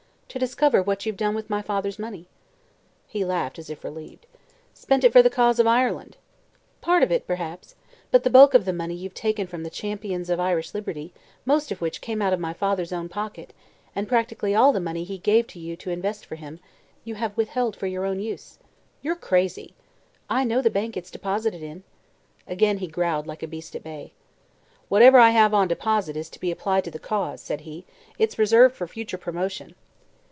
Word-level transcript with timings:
"To 0.33 0.39
discover 0.39 0.81
what 0.81 1.05
you've 1.05 1.17
done 1.17 1.35
with 1.35 1.49
my 1.49 1.61
father's 1.61 1.99
money." 1.99 2.25
He 3.05 3.25
laughed, 3.25 3.59
as 3.59 3.69
if 3.69 3.83
relieved. 3.83 4.25
"Spent 4.73 5.03
it 5.03 5.11
for 5.11 5.21
the 5.21 5.29
cause 5.29 5.59
of 5.59 5.67
Ireland." 5.67 6.15
"Part 6.79 7.03
of 7.03 7.11
it, 7.11 7.27
perhaps. 7.27 7.75
But 8.11 8.23
the 8.23 8.29
bulk 8.29 8.53
of 8.53 8.63
the 8.63 8.71
money 8.71 8.95
you've 8.95 9.13
taken 9.13 9.45
from 9.45 9.63
the 9.63 9.69
Champions 9.69 10.29
of 10.29 10.39
Irish 10.39 10.73
Liberty, 10.73 11.11
most 11.43 11.69
of 11.69 11.81
which 11.81 11.99
came 11.99 12.21
out 12.21 12.31
of 12.31 12.39
my 12.39 12.53
father's 12.53 12.93
own 12.93 13.09
pocket, 13.09 13.51
and 13.93 14.07
practically 14.07 14.55
all 14.55 14.71
the 14.71 14.79
money 14.79 15.03
he 15.03 15.17
gave 15.17 15.53
you 15.53 15.75
to 15.75 15.89
invest 15.91 16.25
for 16.25 16.35
him, 16.37 16.61
you 17.03 17.15
have 17.15 17.35
withheld 17.35 17.75
for 17.75 17.87
your 17.87 18.05
own 18.05 18.21
use." 18.21 18.57
"You're 19.01 19.17
crazy!" 19.17 19.73
"I 20.29 20.45
know 20.45 20.61
the 20.61 20.69
bank 20.69 20.95
it's 20.95 21.11
deposited 21.11 21.61
in." 21.61 21.83
Again 22.47 22.77
he 22.77 22.87
growled, 22.87 23.27
like 23.27 23.43
a 23.43 23.47
beast 23.47 23.75
at 23.75 23.83
bay. 23.83 24.13
"Whatever 24.87 25.19
I 25.19 25.31
have 25.31 25.53
on 25.53 25.67
deposit 25.67 26.15
is 26.15 26.29
to 26.29 26.39
be 26.39 26.51
applied 26.51 26.85
to 26.85 26.91
the 26.91 26.99
Cause," 26.99 27.41
said 27.41 27.59
he. 27.67 27.83
"It's 28.17 28.39
reserved 28.39 28.75
for 28.75 28.87
future 28.87 29.17
promotion." 29.17 29.75